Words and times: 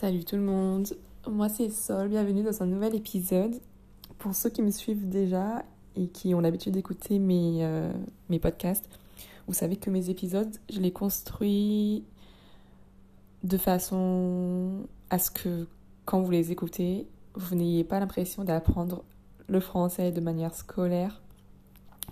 Salut 0.00 0.22
tout 0.22 0.36
le 0.36 0.42
monde, 0.42 0.86
moi 1.28 1.48
c'est 1.48 1.70
Sol, 1.70 2.06
bienvenue 2.06 2.44
dans 2.44 2.62
un 2.62 2.66
nouvel 2.66 2.94
épisode. 2.94 3.60
Pour 4.18 4.32
ceux 4.32 4.48
qui 4.48 4.62
me 4.62 4.70
suivent 4.70 5.08
déjà 5.08 5.64
et 5.96 6.06
qui 6.06 6.36
ont 6.36 6.40
l'habitude 6.40 6.74
d'écouter 6.74 7.18
mes, 7.18 7.64
euh, 7.64 7.90
mes 8.28 8.38
podcasts, 8.38 8.88
vous 9.48 9.54
savez 9.54 9.74
que 9.74 9.90
mes 9.90 10.08
épisodes, 10.08 10.56
je 10.70 10.78
les 10.78 10.92
construis 10.92 12.04
de 13.42 13.58
façon 13.58 14.86
à 15.10 15.18
ce 15.18 15.32
que 15.32 15.66
quand 16.04 16.20
vous 16.20 16.30
les 16.30 16.52
écoutez, 16.52 17.08
vous 17.34 17.56
n'ayez 17.56 17.82
pas 17.82 17.98
l'impression 17.98 18.44
d'apprendre 18.44 19.02
le 19.48 19.58
français 19.58 20.12
de 20.12 20.20
manière 20.20 20.54
scolaire, 20.54 21.20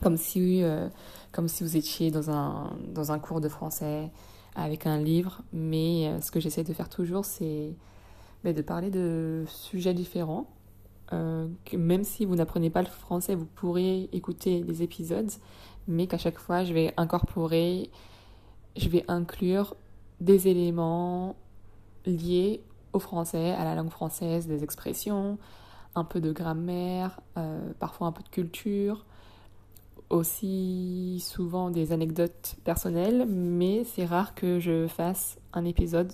comme 0.02 0.16
si, 0.16 0.64
euh, 0.64 0.88
comme 1.30 1.46
si 1.46 1.62
vous 1.62 1.76
étiez 1.76 2.10
dans 2.10 2.30
un, 2.30 2.76
dans 2.92 3.12
un 3.12 3.20
cours 3.20 3.40
de 3.40 3.48
français 3.48 4.10
avec 4.56 4.86
un 4.86 4.98
livre, 4.98 5.42
mais 5.52 6.08
euh, 6.08 6.20
ce 6.20 6.30
que 6.30 6.40
j'essaie 6.40 6.64
de 6.64 6.72
faire 6.72 6.88
toujours, 6.88 7.24
c'est 7.24 7.74
ben, 8.42 8.54
de 8.54 8.62
parler 8.62 8.90
de 8.90 9.44
sujets 9.46 9.94
différents. 9.94 10.46
Euh, 11.12 11.46
même 11.72 12.02
si 12.02 12.24
vous 12.24 12.34
n'apprenez 12.34 12.70
pas 12.70 12.82
le 12.82 12.88
français, 12.88 13.34
vous 13.34 13.46
pourrez 13.46 14.08
écouter 14.12 14.64
les 14.66 14.82
épisodes, 14.82 15.30
mais 15.86 16.06
qu'à 16.06 16.18
chaque 16.18 16.38
fois, 16.38 16.64
je 16.64 16.72
vais 16.72 16.92
incorporer, 16.96 17.90
je 18.76 18.88
vais 18.88 19.04
inclure 19.06 19.76
des 20.20 20.48
éléments 20.48 21.36
liés 22.06 22.62
au 22.92 22.98
français, 22.98 23.52
à 23.52 23.62
la 23.62 23.74
langue 23.74 23.90
française, 23.90 24.46
des 24.46 24.64
expressions, 24.64 25.38
un 25.94 26.04
peu 26.04 26.20
de 26.20 26.32
grammaire, 26.32 27.20
euh, 27.36 27.72
parfois 27.78 28.06
un 28.08 28.12
peu 28.12 28.22
de 28.22 28.28
culture, 28.28 29.04
aussi 30.10 31.22
souvent 31.24 31.70
des 31.70 31.92
anecdotes 31.92 32.56
personnelles, 32.64 33.26
mais 33.28 33.84
c'est 33.84 34.04
rare 34.04 34.34
que 34.34 34.60
je 34.60 34.86
fasse 34.86 35.38
un 35.52 35.64
épisode 35.64 36.12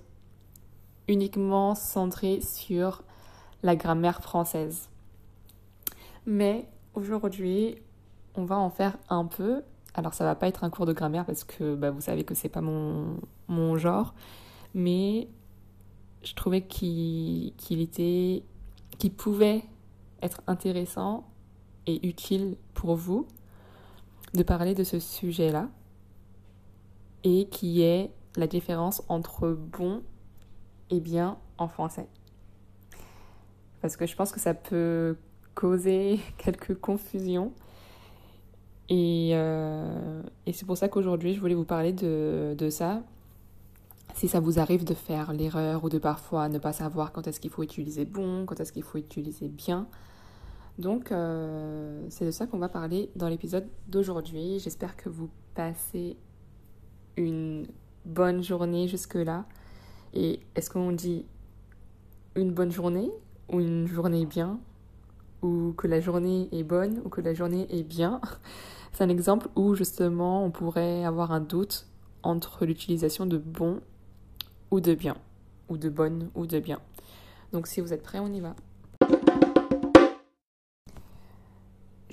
uniquement 1.09 1.75
centré 1.75 2.41
sur 2.41 3.03
la 3.63 3.77
grammaire 3.77 4.23
française. 4.23 4.89
Mais 6.27 6.69
aujourd'hui, 6.95 7.77
on 8.35 8.45
va 8.45 8.57
en 8.57 8.71
faire 8.71 8.97
un 9.09 9.27
peu. 9.27 9.63
Alors 9.95 10.15
ça 10.15 10.25
va 10.25 10.35
pas 10.35 10.49
être 10.49 10.65
un 10.65 10.71
cours 10.71 10.87
de 10.87 10.93
grammaire 10.93 11.27
parce 11.27 11.45
que 11.45 11.75
bah, 11.75 11.91
vous 11.91 12.01
savez 12.01 12.25
que 12.25 12.35
c'est 12.35 12.49
pas 12.49 12.63
mon, 12.63 13.17
mon 13.49 13.77
genre, 13.77 14.15
mais 14.75 15.29
je 16.23 16.35
trouvais 16.35 16.63
qu'il 16.63 17.53
était 17.71 18.43
qu'il 18.99 19.13
pouvait 19.13 19.65
être 20.23 20.41
intéressant 20.47 21.27
et 21.87 22.07
utile 22.07 22.57
pour 22.75 22.95
vous 22.95 23.27
de 24.35 24.43
parler 24.43 24.75
de 24.75 24.85
ce 24.85 24.99
sujet-là 24.99 25.69
et 27.25 27.47
qui 27.49 27.83
est 27.83 28.11
la 28.37 28.47
différence 28.47 29.03
entre 29.09 29.51
bon 29.51 30.03
et 30.91 31.01
bien 31.01 31.39
en 31.59 31.69
français. 31.69 32.09
Parce 33.81 33.97
que 33.97 34.07
je 34.07 34.17
pense 34.17 34.33
que 34.33 34.41
ça 34.41 34.55
peut 34.55 35.17
causer 35.55 36.21
quelques 36.39 36.79
confusions. 36.79 37.53
Et, 38.89 39.31
euh, 39.35 40.23
et 40.47 40.53
c'est 40.53 40.67
pour 40.67 40.77
ça 40.77 40.89
qu'aujourd'hui, 40.89 41.35
je 41.35 41.41
voulais 41.41 41.55
vous 41.55 41.65
parler 41.65 41.93
de, 41.93 42.55
de 42.57 42.71
ça. 42.71 43.03
Si 44.15 44.29
ça 44.29 44.41
vous 44.41 44.59
arrive 44.59 44.85
de 44.85 44.95
faire 44.95 45.33
l'erreur 45.33 45.85
ou 45.85 45.89
de 45.89 45.99
parfois 45.99 46.49
ne 46.49 46.59
pas 46.59 46.73
savoir 46.73 47.13
quand 47.13 47.27
est-ce 47.27 47.41
qu'il 47.41 47.51
faut 47.51 47.63
utiliser 47.63 48.05
bon, 48.05 48.45
quand 48.45 48.61
est-ce 48.61 48.73
qu'il 48.73 48.83
faut 48.83 48.99
utiliser 48.99 49.49
bien, 49.49 49.87
donc, 50.79 51.13
euh, 51.13 52.05
c'est 52.09 52.25
de 52.25 52.31
ça 52.31 52.47
qu'on 52.47 52.59
va 52.59 52.69
parler 52.69 53.11
dans 53.15 53.29
l'épisode 53.29 53.69
d'aujourd'hui. 53.89 54.59
J'espère 54.59 54.97
que 54.97 55.09
vous 55.09 55.29
passez 55.55 56.17
une 57.17 57.67
bonne 58.05 58.43
journée 58.43 58.89
jusque-là. 58.89 59.45
Et 60.15 60.41
est-ce 60.55 60.71
qu'on 60.71 60.93
dit 60.93 61.27
une 62.35 62.53
bonne 62.53 62.73
journée 62.73 63.11
ou 63.51 63.61
une 63.61 63.87
journée 63.87 64.25
bien? 64.25 64.61
Ou 65.43 65.75
que 65.77 65.87
la 65.87 66.01
journée 66.01 66.49
est 66.53 66.63
bonne 66.63 67.03
ou 67.05 67.09
que 67.09 67.21
la 67.21 67.35
journée 67.35 67.67
est 67.71 67.83
bien? 67.83 68.21
C'est 68.93 69.05
un 69.05 69.09
exemple 69.09 69.49
où 69.57 69.75
justement 69.75 70.45
on 70.45 70.51
pourrait 70.51 71.05
avoir 71.05 71.33
un 71.33 71.41
doute 71.41 71.87
entre 72.23 72.65
l'utilisation 72.67 73.27
de 73.27 73.39
bon 73.39 73.81
ou 74.71 74.81
de 74.81 74.95
bien, 74.95 75.17
ou 75.69 75.77
de 75.77 75.89
bonne 75.89 76.31
ou 76.35 76.47
de 76.47 76.61
bien. 76.61 76.79
Donc 77.53 77.67
si 77.67 77.81
vous 77.81 77.93
êtes 77.93 78.03
prêts, 78.03 78.19
on 78.19 78.33
y 78.33 78.41
va. 78.41 78.55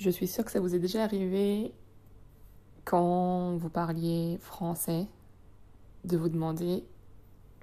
Je 0.00 0.08
suis 0.08 0.26
sûre 0.26 0.46
que 0.46 0.50
ça 0.50 0.60
vous 0.60 0.74
est 0.74 0.78
déjà 0.78 1.04
arrivé 1.04 1.74
quand 2.86 3.58
vous 3.58 3.68
parliez 3.68 4.38
français 4.40 5.06
de 6.04 6.16
vous 6.16 6.30
demander 6.30 6.86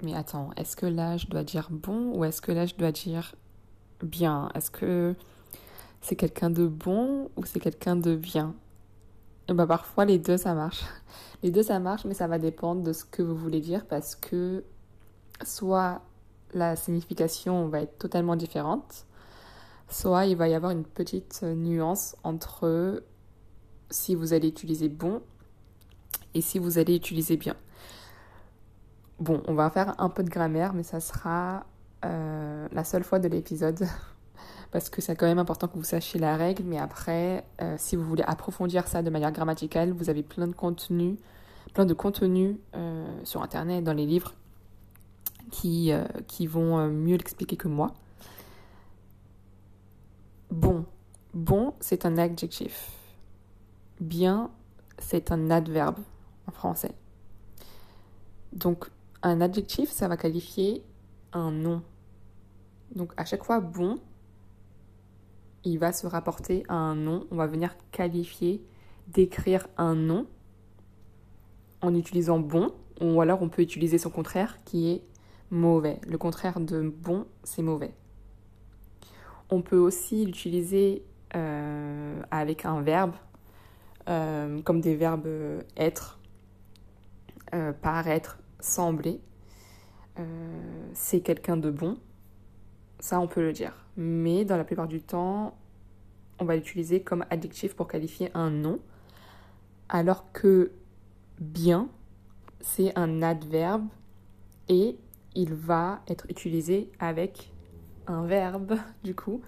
mais 0.04 0.14
attends, 0.14 0.52
est-ce 0.56 0.76
que 0.76 0.86
là 0.86 1.18
je 1.18 1.26
dois 1.26 1.44
dire 1.44 1.70
bon 1.72 2.16
ou 2.16 2.24
est-ce 2.24 2.40
que 2.44 2.52
là 2.52 2.68
je 2.68 2.76
dois 2.76 2.92
dire 2.92 3.34
bien? 4.04 4.52
Est-ce 4.54 4.70
que 4.70 5.16
c'est 6.02 6.16
quelqu'un 6.16 6.52
de 6.52 6.68
bon 6.68 7.32
ou 7.38 7.44
c'est 7.44 7.60
quelqu'un 7.60 7.96
de 7.96 8.16
bien? 8.16 8.54
Et 9.50 9.54
bah 9.54 9.66
parfois 9.66 10.06
les 10.06 10.20
deux 10.20 10.38
ça 10.38 10.54
marche. 10.54 10.84
Les 11.42 11.50
deux 11.50 11.64
ça 11.64 11.80
marche 11.80 12.06
mais 12.06 12.14
ça 12.14 12.28
va 12.28 12.38
dépendre 12.38 12.84
de 12.84 12.94
ce 12.94 13.04
que 13.04 13.24
vous 13.24 13.36
voulez 13.36 13.62
dire 13.62 13.88
parce 13.88 14.16
que 14.16 14.64
soit 15.44 16.04
la 16.54 16.76
signification 16.76 17.68
va 17.68 17.82
être 17.82 17.98
totalement 17.98 18.36
différente 18.36 19.07
soit 19.90 20.26
il 20.26 20.36
va 20.36 20.48
y 20.48 20.54
avoir 20.54 20.72
une 20.72 20.84
petite 20.84 21.44
nuance 21.44 22.16
entre 22.24 23.04
si 23.90 24.16
vous 24.16 24.34
allez 24.34 24.48
utiliser 24.48 24.90
bon 24.90 25.22
et 26.34 26.42
si 26.42 26.60
vous 26.60 26.78
allez 26.78 26.96
utiliser 26.96 27.38
bien. 27.38 27.56
Bon, 29.20 29.42
on 29.48 29.56
va 29.56 29.70
faire 29.70 29.96
un 30.00 30.10
peu 30.10 30.24
de 30.24 30.30
grammaire, 30.30 30.74
mais 30.74 30.84
ça 30.84 31.00
sera 31.00 31.66
euh, 32.06 32.68
la 32.72 32.84
seule 32.84 33.04
fois 33.04 33.20
de 33.20 33.28
l'épisode. 33.28 33.88
Parce 34.72 34.90
que 34.90 35.02
c'est 35.02 35.16
quand 35.16 35.26
même 35.26 35.40
important 35.40 35.68
que 35.68 35.78
vous 35.78 35.84
sachiez 35.84 36.20
la 36.20 36.36
règle, 36.36 36.64
mais 36.64 36.78
après, 36.78 37.46
euh, 37.62 37.76
si 37.78 37.96
vous 37.96 38.04
voulez 38.04 38.24
approfondir 38.28 38.88
ça 38.88 39.02
de 39.02 39.10
manière 39.10 39.32
grammaticale, 39.32 39.92
vous 39.92 40.10
avez 40.10 40.24
plein 40.24 40.46
de 40.46 40.54
contenus, 40.54 41.16
plein 41.74 41.86
de 41.86 41.96
euh, 42.76 43.08
sur 43.24 43.42
Internet, 43.42 43.84
dans 43.84 43.94
les 43.94 44.06
livres, 44.06 44.34
qui, 45.50 45.92
qui 46.28 46.46
vont 46.46 46.90
mieux 46.90 47.16
l'expliquer 47.16 47.56
que 47.56 47.70
moi. 47.70 47.94
Bon. 50.52 50.86
Bon, 51.34 51.74
c'est 51.80 52.06
un 52.06 52.18
adjectif. 52.18 52.92
Bien, 54.00 54.50
c'est 54.98 55.32
un 55.32 55.50
adverbe 55.52 56.00
en 56.48 56.52
français. 56.52 56.94
Donc, 58.54 58.86
un 59.24 59.42
adjectif, 59.42 59.92
ça 59.92 60.08
va 60.08 60.18
qualifier 60.18 60.84
un 61.34 61.52
nom. 61.52 61.82
Donc, 62.96 63.14
à 63.18 63.26
chaque 63.26 63.44
fois, 63.44 63.60
bon, 63.60 64.00
il 65.64 65.80
va 65.80 65.92
se 65.92 66.08
rapporter 66.08 66.64
à 66.70 66.76
un 66.76 66.96
nom. 66.96 67.28
On 67.32 67.36
va 67.36 67.46
venir 67.46 67.76
qualifier, 67.92 68.64
décrire 69.08 69.68
un 69.78 69.96
nom 69.96 70.28
en 71.82 71.94
utilisant 71.94 72.40
bon, 72.40 72.72
ou 73.02 73.22
alors 73.22 73.42
on 73.42 73.50
peut 73.50 73.62
utiliser 73.62 73.98
son 73.98 74.10
contraire 74.10 74.58
qui 74.64 74.90
est 74.92 75.04
mauvais. 75.52 76.00
Le 76.08 76.18
contraire 76.18 76.60
de 76.60 76.82
bon, 76.82 77.26
c'est 77.44 77.62
mauvais. 77.62 77.94
On 79.50 79.62
peut 79.62 79.78
aussi 79.78 80.26
l'utiliser 80.26 81.04
euh, 81.36 82.22
avec 82.32 82.66
un 82.66 82.82
verbe, 82.82 83.14
euh, 84.10 84.62
comme 84.62 84.82
des 84.82 84.96
verbes 84.96 85.28
être, 85.76 86.20
euh, 87.54 87.74
paraître, 87.74 88.40
sembler. 88.60 89.20
c'est 90.94 91.22
quelqu'un 91.22 91.58
de 91.58 91.70
bon, 91.70 91.98
ça 93.00 93.20
on 93.20 93.28
peut 93.28 93.42
le 93.42 93.54
dire. 93.54 93.86
Mais 93.98 94.46
dans 94.46 94.58
la 94.58 94.64
plupart 94.64 94.88
du 94.88 95.02
temps, 95.02 95.56
on 96.40 96.46
va 96.46 96.56
l'utiliser 96.56 97.02
comme 97.02 97.26
adjectif 97.30 97.76
pour 97.76 97.88
qualifier 97.88 98.32
un 98.34 98.50
nom, 98.50 98.80
alors 99.90 100.32
que 100.32 100.72
bien, 101.40 101.88
c'est 102.62 102.98
un 102.98 103.22
adverbe 103.22 103.88
et 104.70 104.98
il 105.36 105.54
va 105.54 106.02
être 106.08 106.26
utilisé 106.30 106.90
avec 107.00 107.52
un 108.08 108.26
verbe, 108.26 108.78
du 109.04 109.16
coup, 109.16 109.42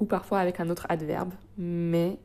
ou 0.00 0.04
parfois 0.04 0.38
avec 0.40 0.60
un 0.60 0.70
autre 0.70 0.86
adverbe, 0.88 1.32
mais 1.56 2.18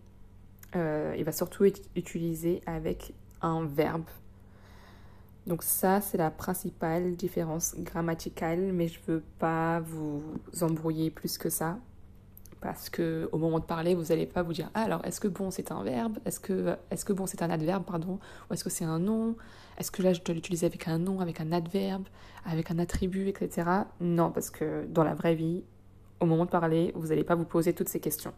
euh, 0.76 1.14
il 1.18 1.24
va 1.24 1.32
surtout 1.32 1.66
être 1.66 1.82
utilisé 1.96 2.62
avec 2.66 3.14
un 3.42 3.66
verbe. 3.66 4.06
Donc 5.46 5.62
ça, 5.62 6.00
c'est 6.00 6.18
la 6.18 6.32
principale 6.32 7.16
différence 7.16 7.76
grammaticale, 7.78 8.72
mais 8.72 8.88
je 8.88 9.00
veux 9.08 9.24
pas 9.40 9.82
vous 9.82 10.24
embrouiller 10.62 11.12
plus 11.12 11.38
que 11.38 11.50
ça, 11.50 11.78
parce 12.62 12.90
que 12.90 13.28
au 13.34 13.38
moment 13.38 13.60
de 13.60 13.66
parler, 13.66 13.94
vous 13.94 14.06
n'allez 14.06 14.26
pas 14.26 14.42
vous 14.42 14.54
dire 14.54 14.70
ah, 14.74 14.84
alors 14.84 15.04
est-ce 15.04 15.20
que 15.20 15.28
bon 15.28 15.52
c'est 15.52 15.70
un 15.74 15.84
verbe, 15.84 16.18
est-ce 16.24 16.40
que 16.40 16.78
est-ce 16.92 17.04
que 17.04 17.12
bon 17.12 17.26
c'est 17.26 17.42
un 17.42 17.50
adverbe 17.50 17.84
pardon, 17.84 18.20
ou 18.50 18.54
est-ce 18.54 18.64
que 18.64 18.70
c'est 18.70 18.86
un 18.86 19.00
nom, 19.00 19.36
est-ce 19.78 19.92
que 19.92 20.02
là 20.02 20.14
je 20.14 20.22
dois 20.22 20.34
l'utiliser 20.34 20.66
avec 20.66 20.88
un 20.88 20.98
nom, 20.98 21.20
avec 21.20 21.42
un 21.42 21.52
adverbe, 21.52 22.06
avec 22.46 22.72
un 22.72 22.80
attribut, 22.80 23.28
etc. 23.28 23.70
Non, 24.00 24.32
parce 24.32 24.50
que 24.50 24.86
dans 24.86 25.04
la 25.04 25.14
vraie 25.14 25.36
vie, 25.36 25.66
au 26.20 26.26
moment 26.26 26.46
de 26.46 26.50
parler, 26.50 26.92
vous 26.96 27.08
n'allez 27.08 27.24
pas 27.24 27.36
vous 27.36 27.46
poser 27.46 27.74
toutes 27.74 27.90
ces 27.90 28.00
questions. 28.00 28.34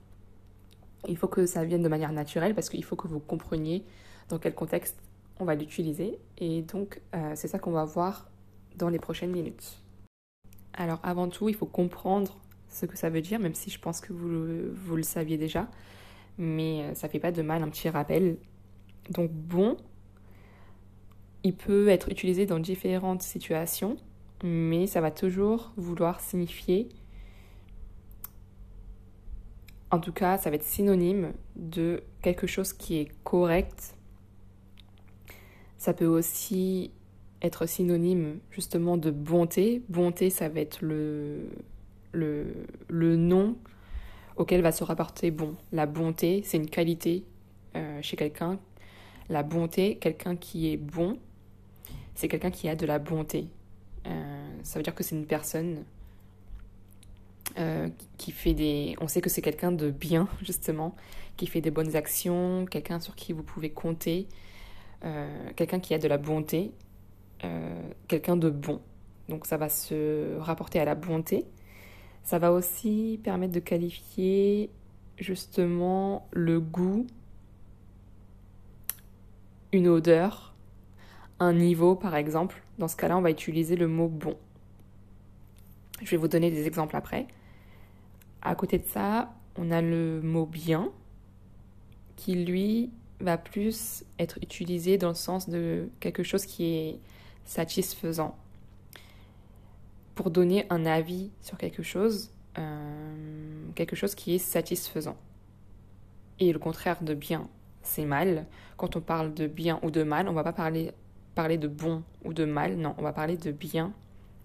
Il 1.08 1.18
faut 1.18 1.28
que 1.28 1.46
ça 1.46 1.64
vienne 1.64 1.84
de 1.84 1.88
manière 1.88 2.12
naturelle 2.12 2.56
parce 2.56 2.70
qu'il 2.70 2.84
faut 2.84 2.96
que 2.96 3.08
vous 3.08 3.20
compreniez 3.20 3.84
dans 4.30 4.40
quel 4.40 4.56
contexte 4.56 4.98
on 5.40 5.46
va 5.46 5.56
l'utiliser. 5.56 6.18
Et 6.38 6.62
donc, 6.62 7.02
euh, 7.14 7.34
c'est 7.36 7.48
ça 7.48 7.60
qu'on 7.60 7.72
va 7.72 7.86
voir 7.86 8.30
dans 8.78 8.90
les 8.90 9.00
prochaines 9.00 9.32
minutes. 9.32 9.82
Alors 10.74 11.00
avant 11.04 11.30
tout, 11.30 11.50
il 11.50 11.56
faut 11.56 11.66
comprendre 11.66 12.38
ce 12.70 12.86
que 12.86 12.98
ça 12.98 13.10
veut 13.10 13.22
dire, 13.22 13.40
même 13.40 13.54
si 13.54 13.70
je 13.70 13.80
pense 13.80 14.02
que 14.02 14.14
vous, 14.14 14.74
vous 14.74 14.96
le 14.96 15.04
saviez 15.04 15.38
déjà. 15.38 15.68
Mais 16.38 16.82
euh, 16.82 16.94
ça 16.96 17.08
fait 17.08 17.20
pas 17.20 17.32
de 17.32 17.42
mal 17.42 17.64
un 17.64 17.70
petit 17.70 17.90
rappel. 17.90 18.38
Donc 19.10 19.32
bon, 19.32 19.78
il 21.44 21.56
peut 21.56 21.88
être 21.88 22.10
utilisé 22.10 22.46
dans 22.46 22.60
différentes 22.60 23.22
situations, 23.22 23.98
mais 24.44 24.88
ça 24.88 25.00
va 25.00 25.12
toujours 25.12 25.72
vouloir 25.78 26.20
signifier, 26.20 26.90
en 29.96 30.00
tout 30.00 30.12
cas, 30.12 30.38
ça 30.38 30.50
va 30.50 30.58
être 30.58 30.64
synonyme 30.64 31.32
de 31.56 32.04
quelque 32.22 32.48
chose 32.48 32.74
qui 32.74 32.98
est 32.98 33.10
correct. 33.24 33.96
Ça 35.78 35.94
peut 35.94 36.06
aussi 36.06 36.92
être 37.42 37.66
synonyme 37.66 38.40
justement 38.52 38.98
de 38.98 39.10
bonté. 39.10 39.84
Bonté, 39.88 40.30
ça 40.30 40.50
va 40.50 40.60
être 40.60 40.82
le, 40.82 41.50
le, 42.12 42.66
le 42.90 43.16
nom 43.16 43.56
auquel 44.36 44.62
va 44.62 44.74
se 44.74 44.84
rapporter 44.84 45.32
bon. 45.32 45.56
La 45.72 45.86
bonté, 45.86 46.42
c'est 46.44 46.58
une 46.58 46.70
qualité 46.70 47.24
euh, 47.78 48.02
chez 48.02 48.18
quelqu'un. 48.18 48.60
La 49.30 49.44
bonté, 49.44 49.98
quelqu'un 49.98 50.36
qui 50.36 50.72
est 50.74 50.78
bon, 50.78 51.18
c'est 52.16 52.28
quelqu'un 52.28 52.52
qui 52.52 52.68
a 52.68 52.76
de 52.76 52.86
la 52.86 53.00
bonté. 53.00 53.48
Euh, 54.08 54.58
ça 54.64 54.78
veut 54.78 54.84
dire 54.84 54.94
que 54.94 55.04
c'est 55.04 55.16
une 55.16 55.26
personne 55.26 55.86
euh, 57.58 57.90
qui 58.18 58.32
fait 58.32 58.54
des... 58.54 58.96
On 59.02 59.08
sait 59.08 59.22
que 59.22 59.30
c'est 59.30 59.42
quelqu'un 59.42 59.72
de 59.72 59.90
bien, 59.92 60.28
justement, 60.42 60.96
qui 61.38 61.48
fait 61.48 61.62
des 61.62 61.72
bonnes 61.72 61.96
actions, 61.96 62.66
quelqu'un 62.66 63.00
sur 63.00 63.16
qui 63.16 63.34
vous 63.34 63.44
pouvez 63.44 63.70
compter, 63.70 64.28
quelqu'un 65.56 65.80
qui 65.80 65.94
a 65.94 66.00
de 66.00 66.08
la 66.08 66.18
bonté, 66.18 66.72
quelqu'un 68.08 68.38
de 68.38 68.50
bon. 68.50 68.82
Donc 69.30 69.46
ça 69.46 69.58
va 69.58 69.70
se 69.70 70.38
rapporter 70.40 70.80
à 70.80 70.86
la 70.86 70.96
bonté. 70.96 71.46
Ça 72.24 72.40
va 72.40 72.52
aussi 72.52 73.20
permettre 73.24 73.54
de 73.54 73.60
qualifier 73.60 74.72
justement 75.18 76.28
le 76.32 76.60
goût, 76.60 77.06
une 79.72 79.88
odeur, 79.88 80.54
un 81.40 81.54
niveau 81.54 81.96
par 81.96 82.16
exemple. 82.16 82.64
Dans 82.78 82.88
ce 82.88 82.96
cas-là, 82.96 83.18
on 83.18 83.22
va 83.22 83.32
utiliser 83.32 83.76
le 83.76 83.88
mot 83.88 84.08
bon. 84.08 84.38
Je 86.02 86.12
vais 86.12 86.18
vous 86.18 86.28
donner 86.28 86.52
des 86.52 86.68
exemples 86.68 86.96
après. 86.96 87.28
À 88.46 88.54
côté 88.54 88.78
de 88.78 88.86
ça, 88.86 89.34
on 89.58 89.72
a 89.72 89.82
le 89.82 90.22
mot 90.22 90.46
bien 90.46 90.92
qui 92.16 92.46
lui 92.46 92.92
va 93.20 93.40
plus 93.40 94.06
être 94.20 94.38
utilisé 94.44 95.00
dans 95.00 95.10
le 95.10 95.16
sens 95.16 95.50
de 95.50 95.90
quelque 96.00 96.22
chose 96.22 96.46
qui 96.46 96.76
est 96.76 97.00
satisfaisant 97.44 98.38
pour 100.14 100.30
donner 100.30 100.68
un 100.70 100.86
avis 100.86 101.32
sur 101.42 101.58
quelque 101.58 101.82
chose, 101.82 102.30
euh, 102.60 103.66
quelque 103.74 103.96
chose 103.96 104.14
qui 104.14 104.36
est 104.36 104.40
satisfaisant. 104.40 105.18
Et 106.40 106.54
le 106.54 106.60
contraire 106.60 107.02
de 107.02 107.16
bien, 107.16 107.50
c'est 107.82 108.06
mal. 108.06 108.46
Quand 108.78 108.96
on 108.96 109.02
parle 109.02 109.34
de 109.34 109.48
bien 109.48 109.80
ou 109.82 109.90
de 109.90 110.04
mal, 110.04 110.30
on 110.30 110.34
va 110.34 110.44
pas 110.44 110.54
parler 110.54 111.58
de 111.58 111.68
bon 111.68 112.04
ou 112.24 112.32
de 112.32 112.46
mal, 112.46 112.76
non, 112.76 112.94
on 113.00 113.02
va 113.02 113.12
parler 113.12 113.38
de 113.38 113.52
bien 113.52 113.92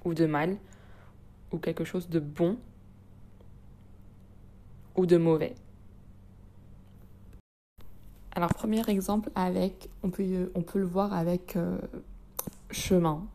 ou 0.07 0.15
de 0.15 0.25
mal, 0.25 0.57
ou 1.53 1.59
quelque 1.59 1.85
chose 1.85 2.09
de 2.09 2.19
bon 2.19 2.57
ou 4.97 5.07
de 5.07 5.17
mauvais. 5.17 5.55
Alors 8.33 8.55
premier 8.55 8.89
exemple 8.89 9.31
avec, 9.35 9.91
on 10.03 10.11
peut, 10.11 10.51
on 10.55 10.63
peut 10.63 10.79
le 10.79 10.87
voir 10.87 11.13
avec 11.13 11.57
euh, 11.57 11.79
chemin 12.71 13.27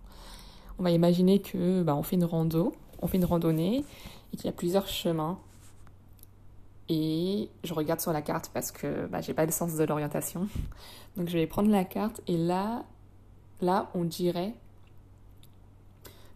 on 0.77 0.83
va 0.83 0.91
imaginer 0.91 1.39
que 1.39 1.83
bah, 1.83 1.95
on 1.95 2.03
fait 2.03 2.15
une 2.15 2.25
rando, 2.25 2.73
on 3.01 3.07
fait 3.07 3.17
une 3.17 3.25
randonnée 3.25 3.85
et 4.33 4.37
qu'il 4.37 4.45
y 4.45 4.49
a 4.49 4.53
plusieurs 4.53 4.87
chemins. 4.87 5.39
Et 6.87 7.49
je 7.63 7.73
regarde 7.73 7.99
sur 7.99 8.13
la 8.13 8.21
carte 8.21 8.51
parce 8.53 8.71
que 8.71 9.07
bah, 9.07 9.21
j'ai 9.21 9.33
pas 9.33 9.45
le 9.45 9.51
sens 9.51 9.75
de 9.75 9.83
l'orientation. 9.83 10.47
Donc 11.17 11.29
je 11.29 11.37
vais 11.37 11.47
prendre 11.47 11.69
la 11.69 11.85
carte 11.85 12.21
et 12.27 12.37
là, 12.37 12.83
là 13.61 13.89
on 13.95 14.03
dirait 14.03 14.53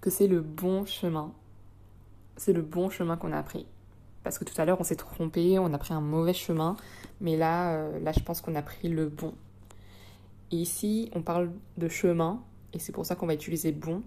que 0.02 0.10
c'est 0.10 0.28
le 0.28 0.42
bon 0.42 0.86
chemin. 0.86 1.32
C'est 2.38 2.54
le 2.54 2.62
bon 2.62 2.90
chemin 2.90 3.18
qu'on 3.18 3.34
a 3.34 3.44
pris. 3.44 3.66
Parce 4.24 4.38
que 4.38 4.44
tout 4.44 4.60
à 4.60 4.66
l'heure 4.66 4.80
on 4.80 4.84
s'est 4.84 4.96
trompé, 4.96 5.60
on 5.60 5.74
a 5.74 5.78
pris 5.78 5.94
un 5.94 6.02
mauvais 6.02 6.34
chemin, 6.34 6.76
mais 7.22 7.38
là, 7.38 7.74
euh, 7.74 8.00
là 8.00 8.12
je 8.12 8.20
pense 8.20 8.42
qu'on 8.42 8.56
a 8.56 8.62
pris 8.62 8.90
le 8.90 9.08
bon. 9.08 9.34
Et 10.52 10.58
ici 10.58 11.10
on 11.14 11.22
parle 11.22 11.52
de 11.78 11.88
chemin 11.88 12.42
et 12.74 12.80
c'est 12.80 12.92
pour 12.92 13.06
ça 13.06 13.16
qu'on 13.16 13.28
va 13.28 13.34
utiliser 13.34 13.72
bon 13.72 14.04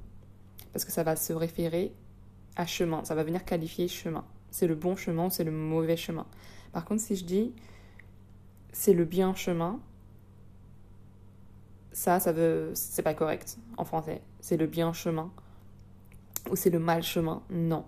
parce 0.72 0.84
que 0.84 0.92
ça 0.92 1.02
va 1.02 1.16
se 1.16 1.32
référer 1.32 1.92
à 2.56 2.66
chemin, 2.66 3.04
ça 3.04 3.14
va 3.14 3.24
venir 3.24 3.44
qualifier 3.44 3.88
chemin. 3.88 4.24
C'est 4.50 4.66
le 4.66 4.74
bon 4.74 4.96
chemin 4.96 5.26
ou 5.26 5.30
c'est 5.30 5.44
le 5.44 5.50
mauvais 5.50 5.96
chemin. 5.96 6.26
Par 6.72 6.84
contre, 6.84 7.02
si 7.02 7.16
je 7.16 7.24
dis 7.24 7.52
c'est 8.72 8.94
le 8.94 9.04
bien 9.04 9.34
chemin, 9.34 9.80
ça, 11.92 12.20
ça 12.20 12.32
veut, 12.32 12.70
c'est 12.74 13.02
pas 13.02 13.14
correct 13.14 13.58
en 13.76 13.84
français. 13.84 14.22
C'est 14.40 14.56
le 14.56 14.66
bien 14.66 14.92
chemin 14.92 15.30
ou 16.50 16.56
c'est 16.56 16.70
le 16.70 16.78
mal 16.78 17.02
chemin? 17.02 17.42
Non. 17.50 17.84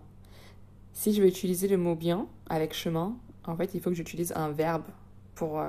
Si 0.95 1.13
je 1.13 1.21
veux 1.21 1.29
utiliser 1.29 1.69
le 1.69 1.77
mot 1.77 1.95
bien 1.95 2.27
avec 2.49 2.73
chemin, 2.73 3.17
en 3.45 3.57
fait, 3.57 3.75
il 3.75 3.81
faut 3.81 3.91
que 3.91 3.97
j'utilise 3.97 4.33
un 4.37 4.51
verbe 4.51 4.85
pour, 5.35 5.61
euh, 5.61 5.69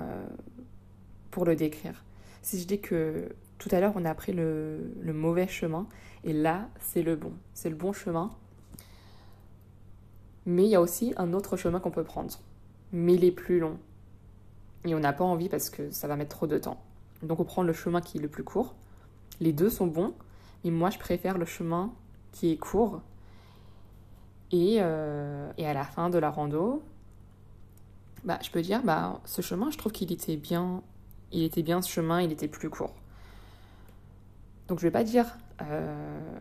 pour 1.32 1.46
le 1.46 1.56
décrire. 1.56 2.04
Si 2.42 2.60
je 2.60 2.68
dis 2.68 2.80
que 2.80 3.30
tout 3.58 3.70
à 3.72 3.80
l'heure, 3.80 3.94
on 3.96 4.06
a 4.06 4.14
pris 4.14 4.34
le, 4.34 4.94
mauvais 5.04 5.48
chemin. 5.48 5.88
Et 6.24 6.34
là, 6.34 6.70
c'est 6.80 7.02
le 7.02 7.16
bon. 7.16 7.34
C'est 7.54 7.70
le 7.70 7.76
bon 7.76 7.94
chemin. 7.94 8.32
Mais 10.46 10.64
il 10.64 10.70
y 10.70 10.76
a 10.76 10.82
aussi 10.82 11.14
un 11.18 11.34
autre 11.34 11.58
chemin 11.58 11.80
qu'on 11.80 11.92
peut 11.92 12.04
prendre. 12.04 12.40
Mais 12.92 13.16
il 13.16 13.24
est 13.24 13.32
plus 13.32 13.60
long. 13.60 13.80
Et 14.84 14.94
on 14.94 15.00
n'a 15.00 15.14
pas 15.14 15.24
envie 15.24 15.50
parce 15.50 15.70
que 15.70 15.90
ça 15.90 16.08
va 16.08 16.16
mettre 16.16 16.36
trop 16.36 16.48
de 16.48 16.58
temps. 16.58 16.84
Donc 17.24 17.40
on 17.40 17.46
prend 17.46 17.64
le 17.64 17.74
chemin 17.74 18.02
qui 18.02 18.20
est 18.20 18.22
le 18.22 18.28
plus 18.28 18.44
court. 18.44 18.76
Les 19.40 19.54
deux 19.54 19.70
sont 19.70 19.88
bons. 19.88 20.14
Mais 20.64 20.72
moi, 20.72 20.90
je 20.90 21.00
préfère 21.00 21.38
le 21.38 21.46
chemin 21.46 21.94
qui 22.32 22.52
est 22.52 22.58
court. 22.58 23.02
Et, 24.56 24.78
euh, 24.80 25.52
et 25.58 25.68
à 25.68 25.74
la 25.74 25.84
fin 25.84 26.10
de 26.10 26.18
la 26.18 26.30
rando, 26.30 26.82
bah, 28.24 28.40
je 28.42 28.50
peux 28.50 28.62
dire, 28.62 28.82
bah, 28.84 29.20
ce 29.26 29.42
chemin, 29.42 29.70
je 29.70 29.78
trouve 29.78 29.92
qu'il 29.92 30.14
était 30.14 30.38
bien. 30.38 30.82
Il 31.34 31.44
était 31.44 31.62
bien 31.62 31.82
ce 31.82 31.90
chemin, 31.90 32.22
il 32.22 32.32
était 32.32 32.48
plus 32.48 32.70
court. 32.70 32.96
Donc 34.70 34.80
je 34.80 34.84
vais 34.84 34.92
pas 34.92 35.04
dire 35.04 35.38
euh, 35.62 36.40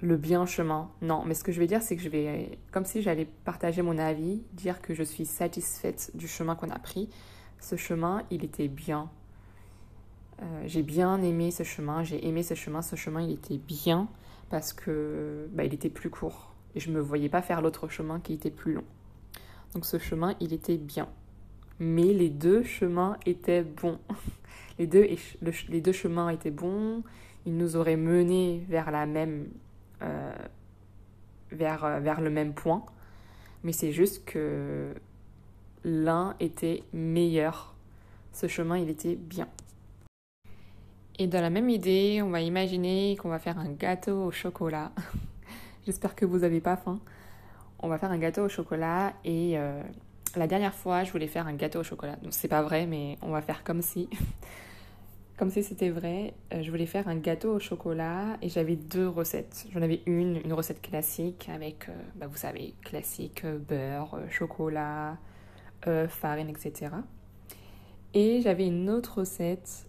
le 0.00 0.16
bien 0.16 0.46
chemin, 0.46 0.90
non, 1.00 1.22
mais 1.24 1.34
ce 1.34 1.44
que 1.44 1.52
je 1.52 1.60
vais 1.60 1.68
dire, 1.68 1.80
c'est 1.80 1.96
que 1.96 2.02
je 2.02 2.08
vais, 2.08 2.58
comme 2.72 2.84
si 2.84 3.02
j'allais 3.02 3.28
partager 3.44 3.82
mon 3.82 3.98
avis, 3.98 4.42
dire 4.54 4.82
que 4.82 4.92
je 4.92 5.04
suis 5.04 5.26
satisfaite 5.26 6.10
du 6.14 6.26
chemin 6.26 6.56
qu'on 6.56 6.70
a 6.70 6.78
pris. 6.80 7.08
Ce 7.60 7.76
chemin, 7.76 8.24
il 8.32 8.44
était 8.44 8.68
bien. 8.68 9.08
Euh, 10.42 10.62
j'ai 10.66 10.82
bien 10.82 11.22
aimé 11.22 11.52
ce 11.52 11.62
chemin, 11.62 12.02
j'ai 12.02 12.26
aimé 12.26 12.42
ce 12.42 12.54
chemin, 12.54 12.82
ce 12.82 12.96
chemin, 12.96 13.22
il 13.22 13.30
était 13.30 13.58
bien 13.58 14.08
parce 14.50 14.72
que 14.72 15.48
bah, 15.52 15.62
il 15.64 15.72
était 15.72 15.88
plus 15.88 16.10
court 16.10 16.55
et 16.76 16.80
je 16.80 16.90
me 16.90 17.00
voyais 17.00 17.30
pas 17.30 17.42
faire 17.42 17.62
l'autre 17.62 17.88
chemin 17.88 18.20
qui 18.20 18.34
était 18.34 18.50
plus 18.50 18.74
long. 18.74 18.84
Donc 19.74 19.84
ce 19.84 19.98
chemin, 19.98 20.36
il 20.40 20.52
était 20.52 20.76
bien. 20.76 21.08
Mais 21.80 22.12
les 22.12 22.28
deux 22.28 22.62
chemins 22.62 23.16
étaient 23.26 23.64
bons. 23.64 23.98
Les 24.78 24.86
deux, 24.86 25.08
les 25.70 25.80
deux 25.80 25.92
chemins 25.92 26.28
étaient 26.28 26.50
bons, 26.50 27.02
ils 27.46 27.56
nous 27.56 27.76
auraient 27.76 27.96
menés 27.96 28.62
vers 28.68 28.90
la 28.90 29.06
même, 29.06 29.48
euh, 30.02 30.36
vers, 31.50 31.82
euh, 31.82 31.98
vers 31.98 32.20
le 32.20 32.28
même 32.28 32.52
point, 32.52 32.84
mais 33.64 33.72
c'est 33.72 33.90
juste 33.90 34.26
que 34.26 34.92
l'un 35.82 36.36
était 36.40 36.82
meilleur. 36.92 37.74
Ce 38.34 38.48
chemin, 38.48 38.76
il 38.76 38.90
était 38.90 39.14
bien. 39.14 39.48
Et 41.18 41.26
dans 41.26 41.40
la 41.40 41.48
même 41.48 41.70
idée, 41.70 42.20
on 42.22 42.28
va 42.28 42.42
imaginer 42.42 43.16
qu'on 43.16 43.30
va 43.30 43.38
faire 43.38 43.58
un 43.58 43.70
gâteau 43.70 44.24
au 44.26 44.30
chocolat. 44.30 44.92
J'espère 45.86 46.16
que 46.16 46.24
vous 46.24 46.38
n'avez 46.40 46.60
pas 46.60 46.76
faim. 46.76 46.98
On 47.78 47.86
va 47.86 47.96
faire 47.96 48.10
un 48.10 48.18
gâteau 48.18 48.42
au 48.42 48.48
chocolat 48.48 49.12
et 49.24 49.56
euh, 49.56 49.80
la 50.34 50.48
dernière 50.48 50.74
fois, 50.74 51.04
je 51.04 51.12
voulais 51.12 51.28
faire 51.28 51.46
un 51.46 51.54
gâteau 51.54 51.80
au 51.80 51.84
chocolat. 51.84 52.16
Donc 52.16 52.32
c'est 52.32 52.48
pas 52.48 52.60
vrai, 52.60 52.86
mais 52.86 53.18
on 53.22 53.30
va 53.30 53.40
faire 53.40 53.62
comme 53.62 53.82
si. 53.82 54.08
comme 55.36 55.48
si 55.48 55.62
c'était 55.62 55.90
vrai. 55.90 56.34
Euh, 56.52 56.62
je 56.62 56.70
voulais 56.72 56.86
faire 56.86 57.06
un 57.06 57.14
gâteau 57.14 57.54
au 57.54 57.60
chocolat 57.60 58.36
et 58.42 58.48
j'avais 58.48 58.74
deux 58.74 59.06
recettes. 59.06 59.68
J'en 59.72 59.80
avais 59.80 60.02
une, 60.06 60.40
une 60.44 60.52
recette 60.52 60.82
classique 60.82 61.48
avec, 61.54 61.88
euh, 61.88 61.92
bah, 62.16 62.26
vous 62.26 62.36
savez, 62.36 62.74
classique, 62.82 63.46
beurre, 63.46 64.18
chocolat, 64.28 65.18
farine, 66.08 66.48
etc. 66.48 66.90
Et 68.12 68.40
j'avais 68.40 68.66
une 68.66 68.90
autre 68.90 69.18
recette 69.18 69.86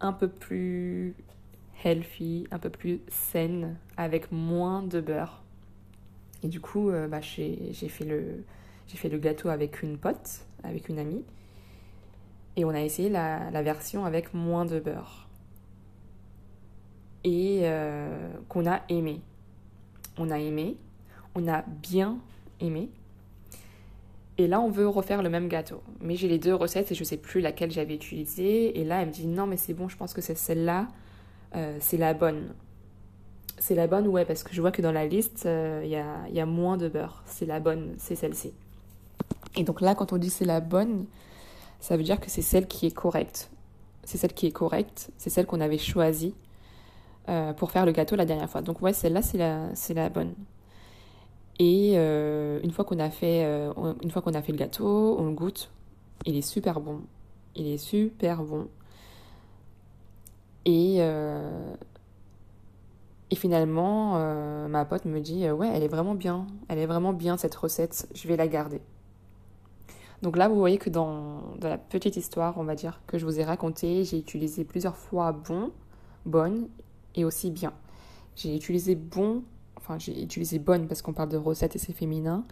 un 0.00 0.12
peu 0.12 0.26
plus 0.26 1.14
healthy, 1.84 2.46
un 2.50 2.58
peu 2.58 2.70
plus 2.70 3.00
saine, 3.08 3.76
avec 3.96 4.32
moins 4.32 4.82
de 4.82 5.00
beurre. 5.00 5.42
Et 6.42 6.48
du 6.48 6.60
coup, 6.60 6.90
bah, 7.08 7.20
j'ai 7.20 7.72
fait 7.88 8.04
le 8.04 8.44
j'ai 8.90 8.96
fait 8.96 9.08
le 9.08 9.18
gâteau 9.18 9.50
avec 9.50 9.82
une 9.82 9.98
pote, 9.98 10.40
avec 10.64 10.88
une 10.88 10.98
amie. 10.98 11.22
Et 12.56 12.64
on 12.64 12.70
a 12.70 12.80
essayé 12.80 13.08
la, 13.08 13.62
version 13.62 14.04
avec 14.04 14.34
moins 14.34 14.64
de 14.64 14.80
beurre. 14.80 15.28
Et 17.22 17.60
euh, 17.62 18.32
qu'on 18.48 18.66
a 18.66 18.80
aimé. 18.88 19.20
on 20.18 20.30
a 20.30 20.40
aimé, 20.40 20.76
on 21.36 21.46
a 21.46 21.62
bien 21.62 22.18
aimé. 22.58 22.88
Et 24.38 24.48
là, 24.48 24.60
on 24.60 24.70
veut 24.70 24.88
refaire 24.88 25.22
le 25.22 25.28
même 25.28 25.46
gâteau. 25.46 25.82
Mais 26.00 26.16
j'ai 26.16 26.26
les 26.26 26.38
deux 26.38 26.54
recettes 26.54 26.90
et 26.90 26.94
je 26.96 27.02
ne 27.02 27.04
sais 27.04 27.16
plus 27.16 27.40
laquelle 27.40 27.70
j'avais 27.70 27.94
utilisée. 27.94 28.80
Et 28.80 28.84
là, 28.84 29.02
elle 29.02 29.08
me 29.08 29.12
dit 29.12 29.28
non, 29.28 29.46
mais 29.46 29.56
c'est 29.56 29.74
bon, 29.74 29.88
je 29.88 29.96
pense 29.96 30.14
que 30.14 30.20
c'est 30.20 30.36
celle-là, 30.36 30.88
euh, 31.56 31.76
c'est 31.80 31.96
la 31.96 32.14
bonne. 32.14 32.54
C'est 33.58 33.74
la 33.74 33.86
bonne, 33.86 34.06
ouais, 34.08 34.24
parce 34.24 34.42
que 34.42 34.54
je 34.54 34.60
vois 34.60 34.72
que 34.72 34.80
dans 34.80 34.92
la 34.92 35.06
liste, 35.06 35.44
euh, 35.46 35.82
il 35.84 35.90
y, 35.90 35.96
a, 35.96 36.28
y, 36.30 36.40
a, 36.40 36.46
moins 36.46 36.76
de 36.76 36.88
beurre. 36.88 37.22
C'est 37.26 37.46
la 37.46 37.60
bonne, 37.60 37.94
c'est 37.98 38.14
celle-ci. 38.14 38.52
Et 39.56 39.64
donc 39.64 39.80
là, 39.80 39.94
quand 39.94 40.12
on 40.12 40.16
dit 40.18 40.30
c'est 40.30 40.44
la 40.44 40.60
bonne, 40.60 41.06
ça 41.80 41.96
veut 41.96 42.02
dire 42.02 42.20
que 42.20 42.30
c'est 42.30 42.42
celle 42.42 42.66
qui 42.66 42.86
est 42.86 42.94
correcte. 42.94 43.50
C'est 44.04 44.16
celle 44.16 44.32
qui 44.32 44.46
est 44.46 44.52
correcte, 44.52 45.10
c'est 45.18 45.30
celle 45.30 45.46
qu'on 45.46 45.60
avait 45.60 45.78
choisie 45.78 46.34
euh, 47.28 47.52
pour 47.52 47.70
faire 47.70 47.84
le 47.84 47.92
gâteau 47.92 48.16
la 48.16 48.24
dernière 48.24 48.48
fois. 48.48 48.62
Donc 48.62 48.80
ouais, 48.80 48.94
celle-là, 48.94 49.22
c'est 49.22 49.38
la, 49.38 49.74
c'est 49.74 49.94
la 49.94 50.08
bonne. 50.08 50.34
Et 51.58 51.96
une 51.96 52.70
fois 52.70 52.86
qu'on 52.86 52.98
a 52.98 53.10
fait, 53.10 53.44
a 53.44 54.42
fait 54.42 54.52
le 54.52 54.58
gâteau, 54.58 55.16
on 55.18 55.26
le 55.26 55.34
goûte. 55.34 55.70
Il 56.24 56.36
est 56.36 56.42
super 56.42 56.80
bon. 56.80 57.02
Il 57.54 57.66
est 57.66 57.76
super 57.76 58.42
bon. 58.42 58.68
Et 60.64 61.00
et 63.30 63.36
finalement, 63.36 64.18
ma 64.68 64.84
pote 64.84 65.04
me 65.04 65.20
dit 65.20 65.48
ouais, 65.50 65.70
elle 65.72 65.82
est 65.82 65.88
vraiment 65.88 66.14
bien. 66.14 66.46
Elle 66.68 66.78
est 66.78 66.86
vraiment 66.86 67.12
bien 67.12 67.36
cette 67.36 67.54
recette. 67.54 68.08
Je 68.14 68.26
vais 68.26 68.36
la 68.36 68.48
garder. 68.48 68.80
Donc 70.22 70.36
là, 70.36 70.48
vous 70.48 70.56
voyez 70.56 70.78
que 70.78 70.90
dans, 70.90 71.54
dans 71.58 71.68
la 71.68 71.78
petite 71.78 72.16
histoire, 72.16 72.58
on 72.58 72.64
va 72.64 72.74
dire 72.74 73.00
que 73.06 73.18
je 73.18 73.24
vous 73.24 73.40
ai 73.40 73.44
raconté, 73.44 74.04
j'ai 74.04 74.18
utilisé 74.18 74.64
plusieurs 74.64 74.96
fois 74.96 75.32
bon, 75.32 75.70
bonne 76.26 76.68
et 77.14 77.24
aussi 77.24 77.50
bien. 77.50 77.72
J'ai 78.36 78.54
utilisé 78.54 78.96
bon 78.96 79.42
enfin 79.80 79.98
j'ai 79.98 80.22
utilisé 80.22 80.58
bonne 80.58 80.86
parce 80.86 81.02
qu'on 81.02 81.12
parle 81.12 81.30
de 81.30 81.36
recette 81.36 81.76
et 81.76 81.78
c'est 81.78 81.92
féminin, 81.92 82.44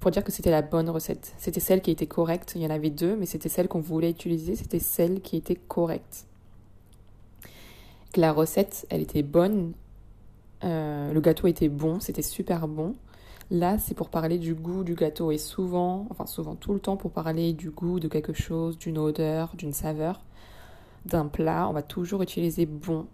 pour 0.00 0.10
dire 0.10 0.24
que 0.24 0.32
c'était 0.32 0.50
la 0.50 0.62
bonne 0.62 0.90
recette. 0.90 1.34
C'était 1.38 1.60
celle 1.60 1.80
qui 1.80 1.90
était 1.90 2.06
correcte. 2.06 2.52
Il 2.56 2.62
y 2.62 2.66
en 2.66 2.70
avait 2.70 2.90
deux, 2.90 3.14
mais 3.16 3.26
c'était 3.26 3.48
celle 3.48 3.68
qu'on 3.68 3.80
voulait 3.80 4.10
utiliser, 4.10 4.56
c'était 4.56 4.80
celle 4.80 5.20
qui 5.20 5.36
était 5.36 5.54
correcte. 5.54 6.26
La 8.16 8.32
recette, 8.32 8.86
elle 8.90 9.00
était 9.00 9.22
bonne, 9.22 9.72
euh, 10.64 11.12
le 11.12 11.20
gâteau 11.20 11.46
était 11.46 11.70
bon, 11.70 11.98
c'était 11.98 12.22
super 12.22 12.68
bon. 12.68 12.94
Là, 13.50 13.78
c'est 13.78 13.94
pour 13.94 14.10
parler 14.10 14.38
du 14.38 14.54
goût 14.54 14.84
du 14.84 14.94
gâteau 14.94 15.30
et 15.30 15.38
souvent, 15.38 16.06
enfin 16.10 16.26
souvent 16.26 16.54
tout 16.54 16.74
le 16.74 16.80
temps 16.80 16.96
pour 16.96 17.10
parler 17.10 17.52
du 17.52 17.70
goût 17.70 18.00
de 18.00 18.08
quelque 18.08 18.32
chose, 18.32 18.78
d'une 18.78 18.98
odeur, 18.98 19.54
d'une 19.56 19.72
saveur, 19.72 20.20
d'un 21.06 21.26
plat, 21.26 21.68
on 21.68 21.72
va 21.72 21.82
toujours 21.82 22.22
utiliser 22.22 22.66
bon 22.66 23.06